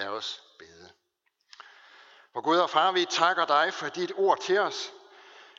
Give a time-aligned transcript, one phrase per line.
[0.00, 0.92] Lad os bede.
[2.32, 4.92] For Gud og far, vi takker dig for dit ord til os.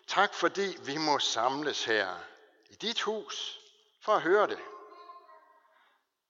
[0.07, 2.15] Tak fordi vi må samles her
[2.69, 3.59] i dit hus
[4.01, 4.59] for at høre det.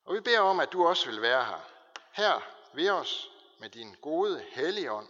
[0.06, 1.62] Og vi beder om, at du også vil være her.
[2.12, 2.42] Her
[2.74, 3.30] ved os
[3.60, 5.10] med din gode helligånd.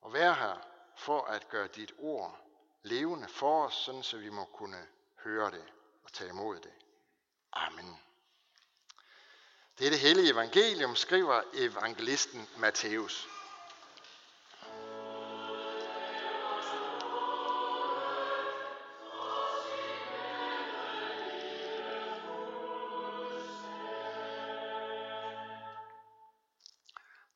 [0.00, 0.56] Og være her
[0.96, 2.38] for at gøre dit ord
[2.82, 4.86] levende for os, sådan så vi må kunne
[5.24, 5.64] høre det
[6.04, 6.72] og tage imod det.
[7.52, 8.07] Amen.
[9.78, 13.28] Det er det hellige evangelium, skriver evangelisten Matthæus.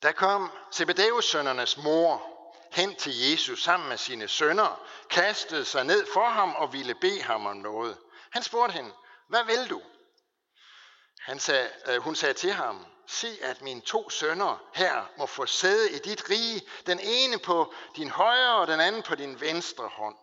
[0.03, 2.23] Der kom Zebedeus sønnernes mor
[2.73, 7.23] hen til Jesus sammen med sine sønner, kastede sig ned for ham og ville bede
[7.23, 7.97] ham om noget.
[8.31, 8.93] Han spurgte hende,
[9.29, 9.83] hvad vil du?
[11.23, 15.47] Han sagde, øh, hun sagde til ham, se at mine to sønner her må få
[15.47, 19.89] sæde i dit rige, den ene på din højre og den anden på din venstre
[19.89, 20.17] hånd.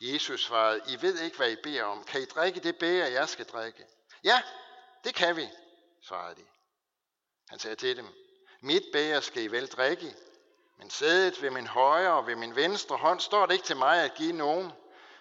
[0.00, 2.04] Jesus svarede, I ved ikke, hvad I beder om.
[2.04, 3.84] Kan I drikke det bære, jeg skal drikke?
[4.24, 4.42] Ja,
[5.04, 5.48] det kan vi,
[6.02, 6.44] svarede de.
[7.48, 8.06] Han sagde til dem,
[8.60, 10.14] mit bære skal I vel drikke,
[10.78, 14.04] men sædet ved min højre og ved min venstre hånd står det ikke til mig
[14.04, 14.72] at give nogen.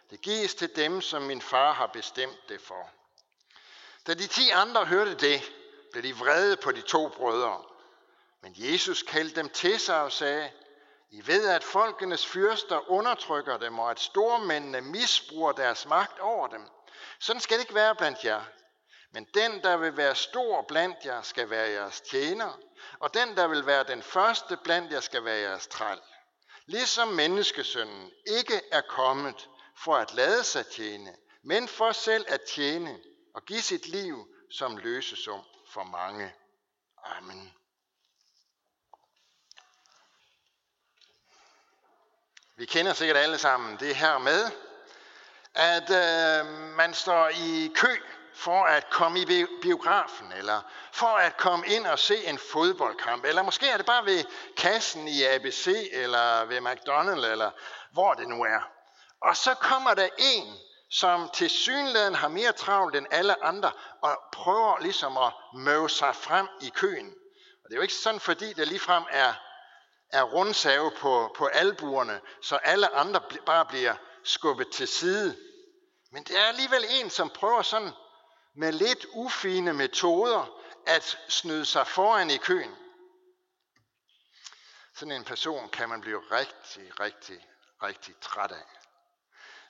[0.10, 2.90] Det gives til dem, som min far har bestemt det for.
[4.08, 5.52] Da de ti andre hørte det,
[5.92, 7.64] blev de vrede på de to brødre.
[8.42, 10.52] Men Jesus kaldte dem til sig og sagde,
[11.12, 16.62] I ved, at folkenes fyrster undertrykker dem, og at stormændene misbruger deres magt over dem.
[17.20, 18.42] Sådan skal det ikke være blandt jer.
[19.12, 22.60] Men den, der vil være stor blandt jer, skal være jeres tjener,
[23.00, 26.00] og den, der vil være den første blandt jer, skal være jeres træl.
[26.66, 33.00] Ligesom menneskesønnen ikke er kommet for at lade sig tjene, men for selv at tjene
[33.36, 36.34] og give sit liv som løsesum for mange.
[37.04, 37.54] Amen.
[42.58, 44.52] Vi kender sikkert alle sammen det her med,
[45.54, 47.98] at øh, man står i kø
[48.36, 50.62] for at komme i biografen, eller
[50.94, 54.24] for at komme ind og se en fodboldkamp, eller måske er det bare ved
[54.58, 57.52] kassen i ABC, eller ved McDonald's, eller
[57.92, 58.70] hvor det nu er.
[59.22, 60.58] Og så kommer der en,
[61.00, 66.16] som til synligheden har mere travlt end alle andre, og prøver ligesom at møve sig
[66.16, 67.14] frem i køen.
[67.64, 69.34] Og det er jo ikke sådan, fordi det ligefrem er,
[70.10, 75.38] er rundsave på, på albuerne, så alle andre bare bliver skubbet til side.
[76.12, 77.92] Men det er alligevel en, som prøver sådan
[78.56, 82.76] med lidt ufine metoder at snyde sig foran i køen.
[84.96, 87.48] Sådan en person kan man blive rigtig, rigtig,
[87.84, 88.85] rigtig træt af.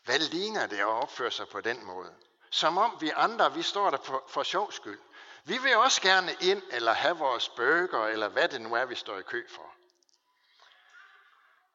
[0.05, 2.13] Hvad ligner det at opføre sig på den måde?
[2.49, 4.99] Som om vi andre, vi står der for, for sjov skyld.
[5.43, 8.95] Vi vil også gerne ind eller have vores burger, eller hvad det nu er, vi
[8.95, 9.71] står i kø for.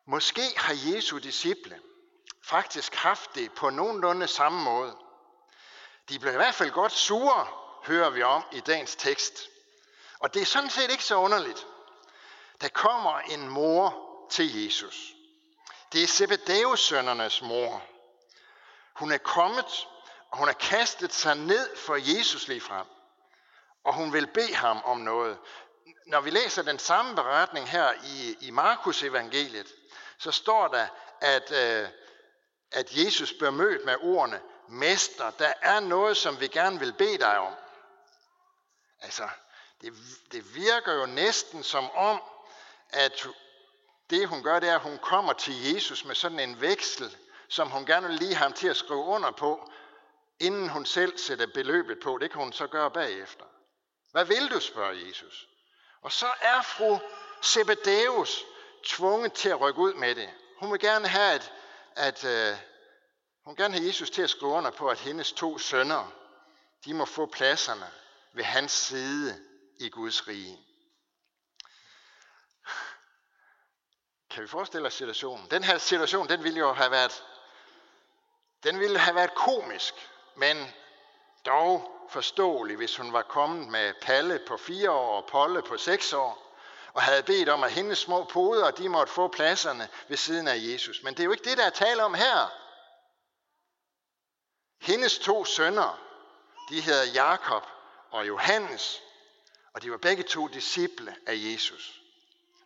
[0.05, 1.81] Måske har Jesu disciple
[2.43, 4.97] faktisk haft det på nogenlunde samme måde.
[6.09, 7.47] De blev i hvert fald godt sure,
[7.85, 9.49] hører vi om i dagens tekst.
[10.19, 11.67] Og det er sådan set ikke så underligt.
[12.61, 15.15] Der kommer en mor til Jesus.
[15.93, 17.83] Det er Zebedeus sønnernes mor.
[18.95, 19.89] Hun er kommet,
[20.31, 22.87] og hun har kastet sig ned for Jesus lige frem.
[23.85, 25.39] Og hun vil bede ham om noget.
[26.07, 29.75] Når vi læser den samme beretning her i, i Markus evangeliet,
[30.19, 30.87] så står der,
[31.21, 31.89] at, øh,
[32.73, 37.19] at Jesus bliver mødt med ordene, Mester, der er noget, som vi gerne vil bede
[37.19, 37.55] dig om.
[39.01, 39.29] Altså,
[39.81, 39.93] det,
[40.33, 42.23] det virker jo næsten som om,
[42.89, 43.27] at
[44.11, 47.17] det hun gør, det er, at hun kommer til Jesus med sådan en veksel,
[47.51, 49.71] som hun gerne vil lige have ham til at skrive under på,
[50.41, 52.19] inden hun selv sætter beløbet på.
[52.19, 53.45] Det kan hun så gøre bagefter.
[54.11, 55.49] Hvad vil du, spørger Jesus.
[56.03, 56.99] Og så er fru
[57.45, 58.45] Zebedeus
[58.85, 60.31] tvunget til at rykke ud med det.
[60.61, 61.53] Hun vil gerne have, at,
[61.97, 62.59] at uh,
[63.45, 66.13] hun vil gerne have Jesus til at skrive under på, at hendes to sønner,
[66.85, 67.91] de må få pladserne
[68.33, 69.45] ved hans side
[69.81, 70.59] i Guds rige.
[74.31, 75.51] Kan vi forestille os situationen?
[75.51, 77.25] Den her situation, den ville jo have været
[78.63, 79.95] den ville have været komisk,
[80.37, 80.75] men
[81.47, 86.13] dog forståelig, hvis hun var kommet med Palle på fire år og Polle på seks
[86.13, 86.57] år,
[86.93, 90.57] og havde bedt om, at hendes små poder, de måtte få pladserne ved siden af
[90.59, 91.03] Jesus.
[91.03, 92.53] Men det er jo ikke det, der er tale om her.
[94.81, 96.01] Hendes to sønner,
[96.71, 97.67] de hedder Jakob
[98.11, 99.03] og Johannes,
[99.75, 102.01] og de var begge to disciple af Jesus.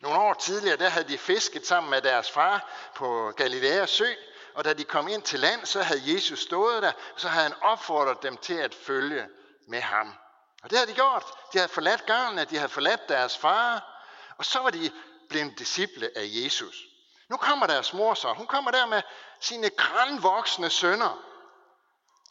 [0.00, 4.14] Nogle år tidligere, der havde de fisket sammen med deres far på Galileas sø,
[4.54, 7.42] og da de kom ind til land, så havde Jesus stået der, og så havde
[7.42, 9.26] han opfordret dem til at følge
[9.68, 10.14] med ham.
[10.62, 11.24] Og det havde de gjort.
[11.52, 13.90] De havde forladt garnene, de havde forladt deres far,
[14.38, 14.90] Og så var de
[15.28, 16.84] blevet disciple af Jesus.
[17.28, 18.32] Nu kommer deres mor så.
[18.32, 19.02] Hun kommer der med
[19.40, 21.24] sine grænvoksne sønner.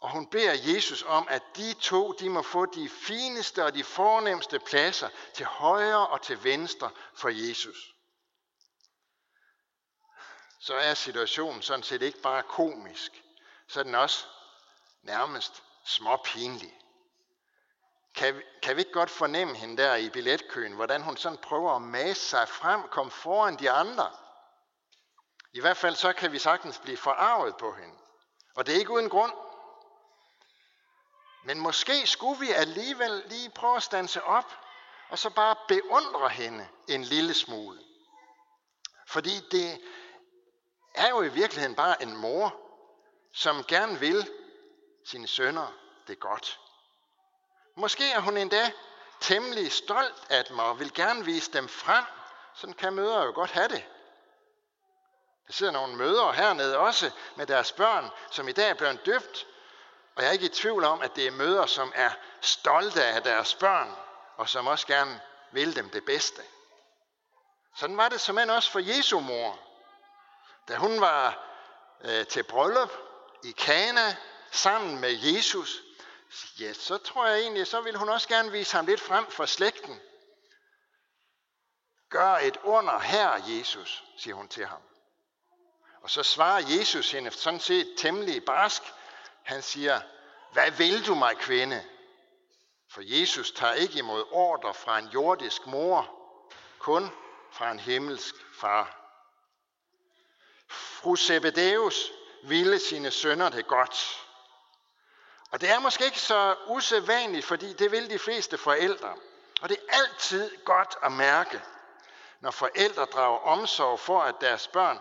[0.02, 3.84] Og hun beder Jesus om, at de to de må få de fineste og de
[3.84, 7.93] fornemmeste pladser til højre og til venstre for Jesus.
[10.66, 13.24] Så er situationen sådan set ikke bare komisk,
[13.68, 14.26] så er den også
[15.02, 16.80] nærmest småpinlig.
[18.16, 21.82] Kan, kan vi ikke godt fornemme hende der i billetkøen, hvordan hun sådan prøver at
[21.82, 24.12] mase sig frem, komme foran de andre?
[25.54, 27.96] I hvert fald så kan vi sagtens blive forarvet på hende.
[28.56, 29.34] Og det er ikke uden grund.
[31.46, 34.58] Men måske skulle vi alligevel lige prøve at stanse op,
[35.10, 37.80] og så bare beundre hende en lille smule.
[39.08, 39.82] Fordi det
[40.94, 42.56] er jo i virkeligheden bare en mor,
[43.34, 44.30] som gerne vil
[45.06, 45.74] sine sønner
[46.08, 46.60] det godt.
[47.76, 48.72] Måske er hun endda
[49.20, 52.06] temmelig stolt af dem og vil gerne vise dem frem.
[52.54, 53.84] Sådan kan mødre jo godt have det.
[55.48, 59.48] Der sidder nogle mødre hernede også med deres børn, som i dag er blevet døbt.
[60.16, 62.12] Og jeg er ikke i tvivl om, at det er mødre, som er
[62.42, 63.96] stolte af deres børn,
[64.38, 66.42] og som også gerne vil dem det bedste.
[67.76, 69.60] Sådan var det som også for Jesu mor.
[70.68, 71.50] Da hun var
[72.02, 72.92] øh, til bryllup
[73.44, 74.16] i Kana
[74.52, 75.82] sammen med Jesus,
[76.60, 79.46] ja, så tror jeg egentlig, så vil hun også gerne vise ham lidt frem for
[79.46, 80.00] slægten.
[82.10, 84.82] Gør et under her, Jesus, siger hun til ham.
[86.02, 88.82] Og så svarer Jesus hende sådan set temmelig barsk.
[89.44, 90.02] Han siger,
[90.54, 91.86] hvad vil du mig, kvinde?
[92.92, 96.16] For Jesus tager ikke imod ordre fra en jordisk mor,
[96.80, 97.12] kun
[97.52, 99.03] fra en himmelsk far.
[101.04, 102.12] Fru Zebedeus
[102.44, 104.26] ville sine sønner det godt.
[105.52, 109.16] Og det er måske ikke så usædvanligt, fordi det vil de fleste forældre.
[109.62, 111.62] Og det er altid godt at mærke,
[112.40, 115.00] når forældre drager omsorg for, at deres børn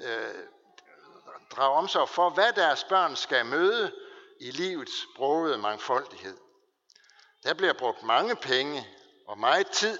[0.00, 0.34] øh,
[1.50, 3.92] drager omsorg for, hvad deres børn skal møde
[4.40, 6.36] i livets brogede mangfoldighed.
[7.42, 8.88] Der bliver brugt mange penge
[9.26, 9.98] og meget tid,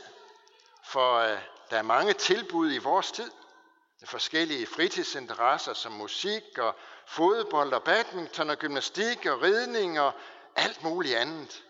[0.84, 1.38] for øh,
[1.70, 3.30] der er mange tilbud i vores tid.
[4.04, 6.76] Forskellige fritidsinteresser som musik og
[7.06, 10.12] fodbold og badminton og gymnastik og ridning og
[10.56, 11.64] alt muligt andet.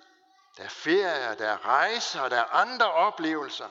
[0.56, 3.69] Der er ferier, der er rejser og der er andre oplevelser.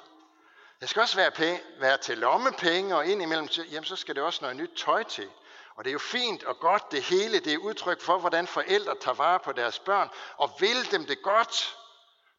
[0.80, 4.40] Der skal også være, penge, være til lommepenge, og indimellem, jamen, så skal det også
[4.42, 5.30] noget nyt tøj til.
[5.76, 8.96] Og det er jo fint og godt det hele, det er udtryk for, hvordan forældre
[9.02, 11.78] tager vare på deres børn, og vil dem det godt,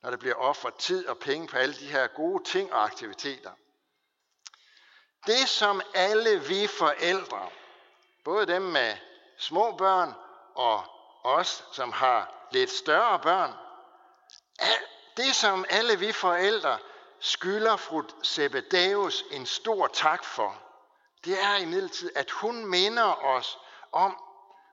[0.02, 3.50] når der bliver offret tid og penge på alle de her gode ting og aktiviteter.
[5.26, 7.50] Det som alle vi forældre,
[8.24, 8.96] både dem med
[9.38, 10.14] små børn
[10.54, 10.84] og
[11.24, 13.52] os, som har lidt større børn,
[15.16, 16.78] det som alle vi forældre
[17.20, 20.62] skylder fru Zebedeus en stor tak for,
[21.24, 23.58] det er imidlertid, at hun minder os
[23.92, 24.22] om,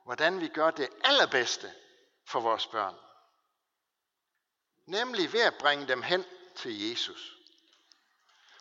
[0.06, 1.74] hvordan vi gør det allerbedste
[2.28, 2.96] for vores børn.
[4.86, 7.38] Nemlig ved at bringe dem hen til Jesus.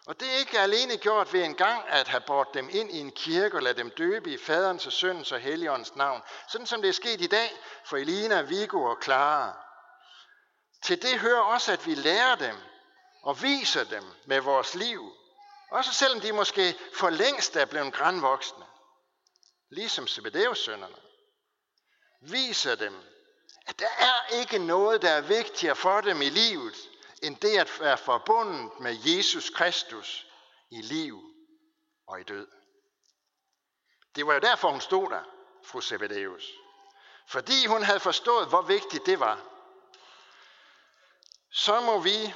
[0.06, 2.98] Og det er ikke alene gjort ved en gang at have båret dem ind i
[2.98, 6.22] en kirke og lade dem døbe i faderens og søndens og helligåndens navn.
[6.48, 7.52] Sådan som det er sket i dag
[7.86, 9.56] for Elina, Vigo og Clara.
[10.82, 12.56] Til det hører også, at vi lærer dem
[13.22, 15.12] og viser dem med vores liv.
[15.70, 18.64] Også selvom de måske for længst er blevet grænvoksne.
[19.70, 20.96] Ligesom Zebedeus-sønderne.
[22.20, 22.94] Viser dem,
[23.66, 26.74] at der er ikke noget, der er vigtigere for dem i livet,
[27.22, 30.26] end det at være forbundet med Jesus Kristus
[30.70, 31.22] i liv
[32.06, 32.48] og i død.
[34.14, 35.22] Det var jo derfor, hun stod der,
[35.64, 36.52] fru Zebedeus.
[37.28, 39.40] Fordi hun havde forstået, hvor vigtigt det var.
[41.50, 42.34] Så må vi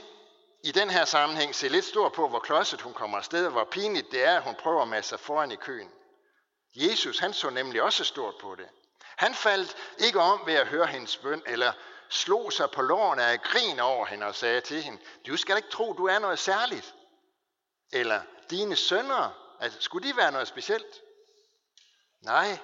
[0.65, 3.65] i den her sammenhæng se lidt stor på, hvor klodset hun kommer afsted, og hvor
[3.65, 5.91] pinligt det er, at hun prøver at masse sig foran i køen.
[6.75, 8.69] Jesus, han så nemlig også stort på det.
[9.17, 11.73] Han faldt ikke om ved at høre hendes bøn, eller
[12.09, 15.71] slog sig på lårene af grin over hende og sagde til hende, du skal ikke
[15.71, 16.95] tro, du er noget særligt.
[17.93, 21.03] Eller dine sønner, altså, skulle de være noget specielt?
[22.21, 22.59] Nej,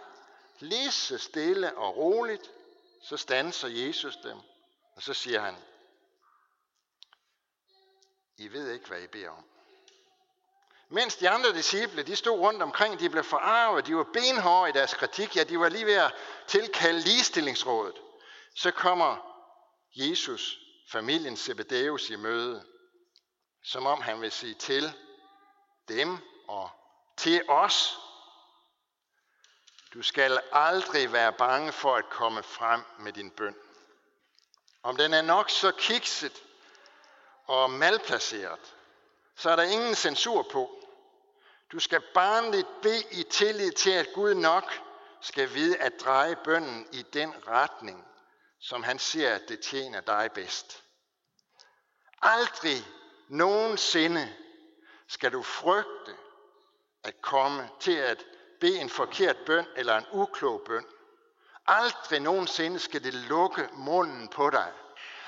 [0.58, 2.50] lige så stille og roligt,
[3.02, 4.38] så standser Jesus dem,
[4.96, 5.56] og så siger han,
[8.36, 9.44] I ved ikke, hvad I beder om.
[10.88, 14.72] Mens de andre disciple, de stod rundt omkring, de blev forarvet, de var benhårde i
[14.72, 16.14] deres kritik, ja, de var lige ved at
[16.46, 17.94] tilkalde ligestillingsrådet.
[18.54, 19.31] Så kommer
[19.94, 20.58] Jesus
[20.88, 22.66] familien Zebedeus i møde,
[23.62, 24.92] som om han vil sige til
[25.88, 26.18] dem
[26.48, 26.70] og
[27.16, 27.98] til os,
[29.94, 33.56] du skal aldrig være bange for at komme frem med din bøn.
[34.82, 36.42] Om den er nok så kikset
[37.44, 38.74] og malplaceret,
[39.36, 40.70] så er der ingen censur på.
[41.72, 44.72] Du skal barnligt bede i tillid til, at Gud nok
[45.20, 48.06] skal vide at dreje bønden i den retning,
[48.62, 50.84] som han ser, at det tjener dig bedst.
[52.22, 52.86] Aldrig
[53.28, 54.34] nogensinde
[55.08, 56.16] skal du frygte
[57.04, 58.24] at komme til at
[58.60, 60.86] bede en forkert bøn eller en uklog bøn.
[61.66, 64.72] Aldrig nogensinde skal det lukke munden på dig.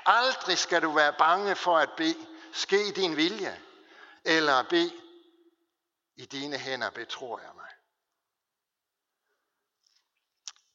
[0.06, 3.60] Aldrig skal du være bange for at bede, ske din vilje,
[4.24, 4.92] eller bede,
[6.16, 7.73] i dine hænder betror jeg mig.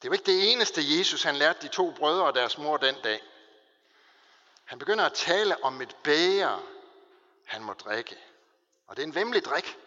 [0.01, 2.95] Det var ikke det eneste, Jesus han lærte de to brødre og deres mor den
[3.03, 3.23] dag.
[4.65, 6.63] Han begynder at tale om et bæger,
[7.45, 8.17] han må drikke.
[8.87, 9.77] Og det er en vemmelig drik.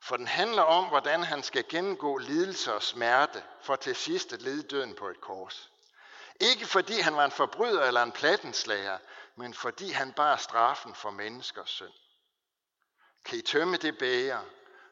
[0.00, 4.42] For den handler om, hvordan han skal gennemgå lidelse og smerte, for til sidst at
[4.42, 5.70] lede døden på et kors.
[6.40, 8.98] Ikke fordi han var en forbryder eller en plattenslager,
[9.36, 11.92] men fordi han bar straffen for menneskers synd.
[13.24, 14.42] Kan I tømme det bæger,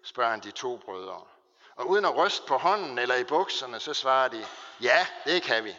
[0.03, 1.27] spørger han de to brødre.
[1.77, 4.47] Og uden at ryste på hånden eller i bukserne, så svarer de,
[4.81, 5.77] ja, det kan vi.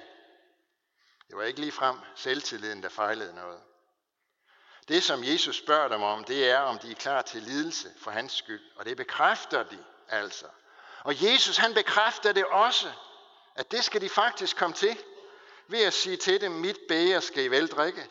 [1.28, 3.60] Det var ikke lige frem selvtilliden, der fejlede noget.
[4.88, 8.12] Det, som Jesus spørger dem om, det er, om de er klar til lidelse for
[8.12, 8.62] hans skyld.
[8.76, 10.46] Og det bekræfter de altså.
[11.04, 12.92] Og Jesus, han bekræfter det også,
[13.56, 14.98] at det skal de faktisk komme til,
[15.68, 18.10] ved at sige til dem, mit bæger skal I vel drikke.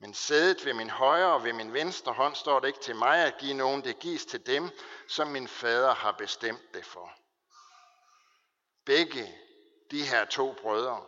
[0.00, 3.18] Men sædet ved min højre og ved min venstre hånd står det ikke til mig
[3.18, 4.70] at give nogen, det gives til dem,
[5.08, 7.12] som min fader har bestemt det for.
[8.84, 9.34] Begge
[9.90, 11.04] de her to brødre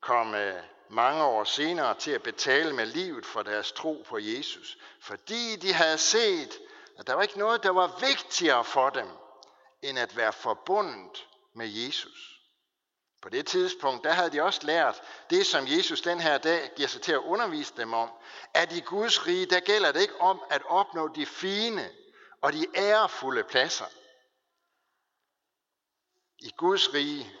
[0.00, 4.78] kom øh, mange år senere til at betale med livet for deres tro på Jesus,
[5.00, 6.60] fordi de havde set,
[6.98, 9.08] at der var ikke noget, der var vigtigere for dem,
[9.82, 12.33] end at være forbundet med Jesus.
[13.24, 16.88] På det tidspunkt, der havde de også lært det, som Jesus den her dag giver
[16.88, 18.10] sig til at undervise dem om,
[18.54, 21.90] at i Guds rige, der gælder det ikke om at opnå de fine
[22.40, 23.84] og de ærefulde pladser.
[26.38, 27.32] I Guds rige,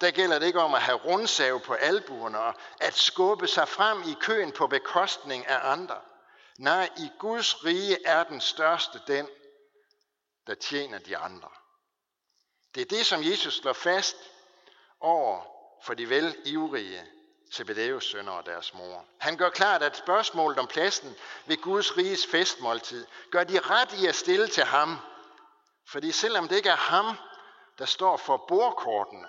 [0.00, 4.02] der gælder det ikke om at have rundsave på albuerne og at skubbe sig frem
[4.02, 6.00] i køen på bekostning af andre.
[6.58, 9.28] Nej, i Guds rige er den største den,
[10.46, 11.48] der tjener de andre.
[12.74, 14.16] Det er det, som Jesus slår fast
[15.02, 15.40] over
[15.82, 17.06] for de vel ivrige
[17.52, 19.04] Zebedeus sønner og deres mor.
[19.18, 21.16] Han gør klart, at spørgsmålet om pladsen
[21.46, 24.98] ved Guds riges festmåltid gør de ret i at stille til ham.
[25.88, 27.16] Fordi selvom det ikke er ham,
[27.78, 29.26] der står for bordkortene,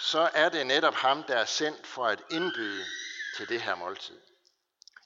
[0.00, 2.84] så er det netop ham, der er sendt for at indbyde
[3.36, 4.20] til det her måltid.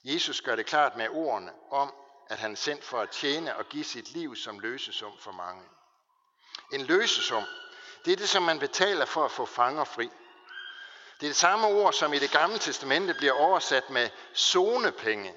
[0.03, 1.93] Jesus gør det klart med ordene om,
[2.29, 5.63] at han er sendt for at tjene og give sit liv som løsesum for mange.
[6.73, 7.43] En løsesum,
[8.05, 10.09] det er det, som man betaler for at få fanger fri.
[11.19, 15.35] Det er det samme ord, som i det gamle testamente bliver oversat med zonepenge.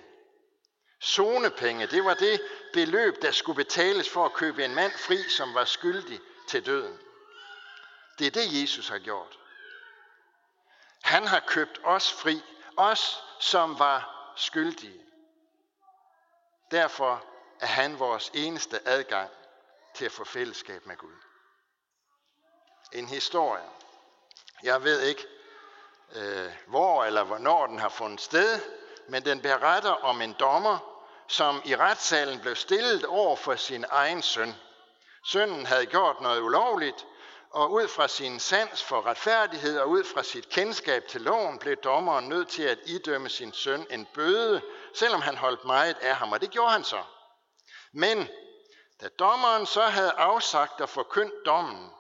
[1.03, 2.41] Zonepenge, det var det
[2.73, 6.99] beløb, der skulle betales for at købe en mand fri, som var skyldig til døden.
[8.19, 9.39] Det er det, Jesus har gjort.
[11.03, 12.43] Han har købt os fri,
[12.77, 15.01] os som var skyldige.
[16.71, 17.25] Derfor
[17.61, 19.31] er han vores eneste adgang
[19.95, 21.24] til at få fællesskab med Gud
[22.95, 23.63] en historie.
[24.63, 25.27] Jeg ved ikke,
[26.15, 28.61] øh, hvor eller hvornår den har fundet sted,
[29.09, 30.79] men den beretter om en dommer,
[31.29, 34.55] som i retssalen blev stillet over for sin egen søn.
[35.25, 37.07] Sønnen havde gjort noget ulovligt,
[37.51, 41.77] og ud fra sin sans for retfærdighed og ud fra sit kendskab til loven, blev
[41.77, 44.63] dommeren nødt til at idømme sin søn en bøde,
[44.95, 47.03] selvom han holdt meget af ham, og det gjorde han så.
[47.93, 48.29] Men
[49.01, 51.91] da dommeren så havde afsagt og forkyndt dommen,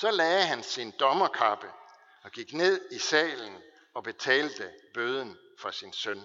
[0.00, 1.70] så lagde han sin dommerkappe
[2.22, 3.62] og gik ned i salen
[3.94, 6.22] og betalte bøden for sin søn.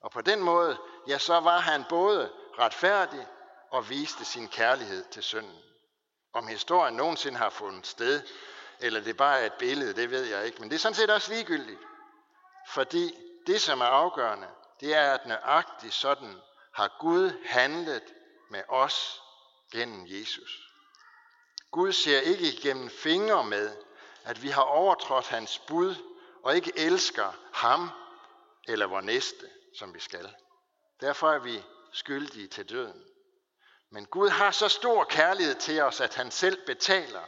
[0.00, 0.78] Og på den måde,
[1.08, 3.26] ja, så var han både retfærdig
[3.70, 5.58] og viste sin kærlighed til sønnen.
[6.32, 8.22] Om historien nogensinde har fundet sted,
[8.80, 10.60] eller det bare er et billede, det ved jeg ikke.
[10.60, 11.80] Men det er sådan set også ligegyldigt.
[12.68, 13.14] Fordi
[13.46, 14.48] det, som er afgørende,
[14.80, 16.36] det er, at nøjagtigt sådan
[16.74, 18.14] har Gud handlet
[18.50, 19.20] med os
[19.72, 20.71] gennem Jesus.
[21.72, 23.76] Gud ser ikke igennem fingre med,
[24.24, 25.94] at vi har overtrådt hans bud
[26.42, 27.90] og ikke elsker ham
[28.68, 29.46] eller vor næste,
[29.78, 30.34] som vi skal.
[31.00, 31.62] Derfor er vi
[31.92, 33.04] skyldige til døden.
[33.90, 37.22] Men Gud har så stor kærlighed til os, at han selv betaler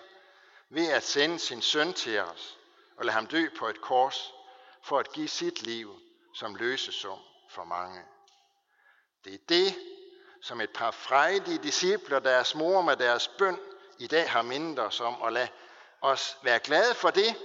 [0.69, 2.59] ved at sende sin søn til os
[2.97, 4.33] og lade ham dø på et kors
[4.83, 5.95] for at give sit liv
[6.35, 7.19] som løsesum
[7.51, 8.03] for mange.
[9.25, 9.75] Det er det,
[10.43, 13.59] som et par frejdige discipler, deres mor med deres bøn,
[13.99, 15.49] i dag har mindet os om, og lad
[16.01, 17.37] os være glade for det,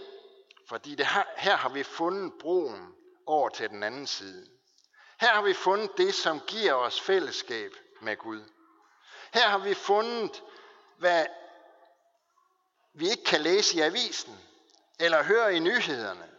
[0.68, 4.48] fordi det her, her har vi fundet broen over til den anden side.
[5.20, 8.44] Her har vi fundet det, som giver os fællesskab med Gud.
[9.34, 10.44] Her har vi fundet,
[10.98, 11.26] hvad
[12.94, 14.40] vi ikke kan læse i avisen
[15.00, 16.30] eller høre i nyhederne,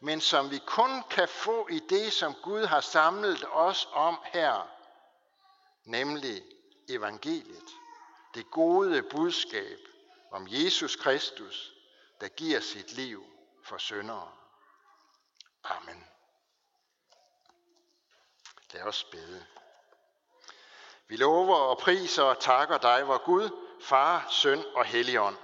[0.00, 4.68] men som vi kun kan få i det, som Gud har samlet os om her,
[5.84, 6.42] nemlig
[6.88, 7.68] evangeliet.
[8.34, 9.78] Det gode budskab
[10.30, 11.72] om Jesus Kristus,
[12.20, 13.24] der giver sit liv
[13.64, 14.32] for syndere.
[15.64, 16.06] Amen.
[18.72, 19.46] Lad os bede.
[21.08, 25.36] Vi lover og priser og takker dig, vor Gud, Far, Søn og Helligånd.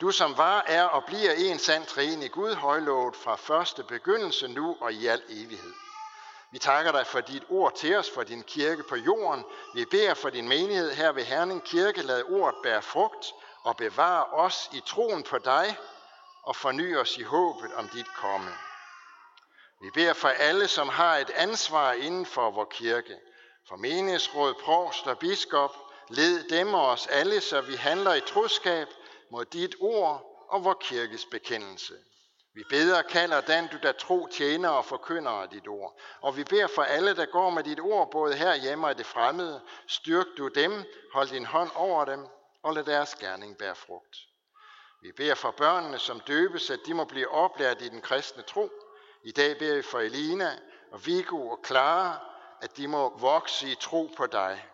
[0.00, 4.76] Du som var, er og bliver en sand i Gud, højlovet fra første begyndelse nu
[4.80, 5.74] og i al evighed.
[6.50, 9.44] Vi takker dig for dit ord til os, for din kirke på jorden.
[9.74, 12.02] Vi beder for din menighed her ved Herning Kirke.
[12.02, 15.76] Lad ordet bære frugt og bevare os i troen på dig
[16.42, 18.50] og forny os i håbet om dit komme.
[19.80, 23.16] Vi beder for alle, som har et ansvar inden for vores kirke,
[23.68, 25.76] for menighedsråd, provst og biskop,
[26.08, 28.88] led dem og os alle, så vi handler i troskab
[29.30, 31.94] mod dit ord og vor kirkes bekendelse.
[32.58, 35.98] Vi beder og kalder den, du der tro tjener og forkynder af dit ord.
[36.20, 39.06] Og vi beder for alle, der går med dit ord, både her hjemme og det
[39.06, 39.60] fremmede.
[39.86, 42.26] Styrk du dem, hold din hånd over dem,
[42.62, 44.16] og lad deres gerning bære frugt.
[45.02, 48.70] Vi beder for børnene, som døbes, at de må blive oplært i den kristne tro.
[49.24, 50.58] I dag beder vi for Elina
[50.92, 52.18] og Viggo og Clara,
[52.60, 54.66] at de må vokse i tro på dig.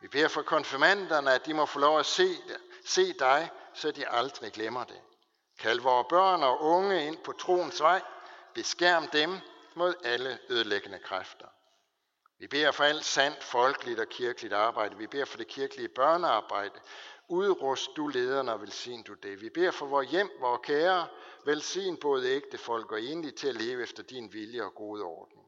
[0.00, 2.36] Vi beder for konfirmanderne, at de må få lov at se,
[2.84, 5.00] se dig, så de aldrig glemmer det.
[5.60, 8.02] Kald vores børn og unge ind på troens vej.
[8.54, 9.38] Beskærm dem
[9.74, 11.46] mod alle ødelæggende kræfter.
[12.38, 14.96] Vi beder for alt sandt, folkeligt og kirkeligt arbejde.
[14.96, 16.80] Vi beder for det kirkelige børnearbejde.
[17.28, 19.40] Udrust du lederne og velsign du det.
[19.40, 21.06] Vi beder for vores hjem, vores kære.
[21.44, 25.38] Velsign både ægte folk og enlige til at leve efter din vilje og gode orden.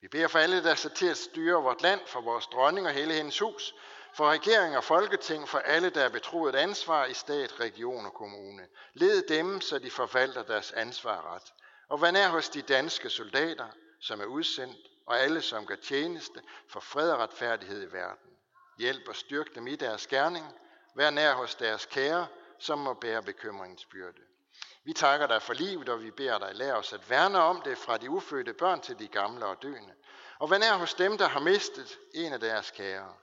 [0.00, 2.92] Vi beder for alle, der er til at styre vort land, for vores dronning og
[2.92, 3.74] hele hendes hus,
[4.18, 8.66] for regering og folketing, for alle, der er betroet ansvar i stat, region og kommune.
[8.94, 11.52] Led dem, så de forvalter deres ansvar ret.
[11.88, 13.66] Og vær nær hos de danske soldater,
[14.00, 14.76] som er udsendt,
[15.06, 18.30] og alle, som gør tjeneste for fred og retfærdighed i verden.
[18.78, 20.46] Hjælp og styrk dem i deres gerning.
[20.94, 22.26] Vær nær hos deres kære,
[22.58, 24.20] som må bære bekymringens byrde.
[24.84, 27.78] Vi takker dig for livet, og vi beder dig, lære os at værne om det
[27.78, 29.94] fra de ufødte børn til de gamle og døende.
[30.38, 33.14] Og vær nær hos dem, der har mistet en af deres kære.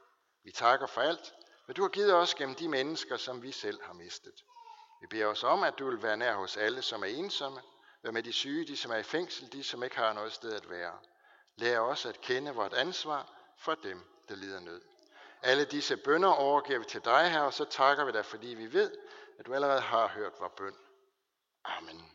[0.45, 1.33] Vi takker for alt,
[1.65, 4.43] hvad du har givet os gennem de mennesker, som vi selv har mistet.
[5.01, 7.61] Vi beder os om, at du vil være nær hos alle, som er ensomme,
[8.05, 10.53] Vær med de syge, de som er i fængsel, de som ikke har noget sted
[10.53, 10.93] at være.
[11.55, 14.81] Lær os at kende vort ansvar for dem, der lider nød.
[15.41, 18.73] Alle disse bønder overgiver vi til dig her, og så takker vi dig, fordi vi
[18.73, 18.91] ved,
[19.39, 20.75] at du allerede har hørt vores bøn.
[21.63, 22.14] Amen.